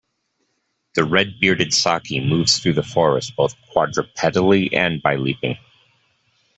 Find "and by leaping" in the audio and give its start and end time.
4.73-5.59